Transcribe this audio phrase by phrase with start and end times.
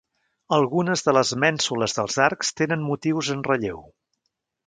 [0.55, 3.85] Algunes de les mènsules dels arcs tenen motius en relleu.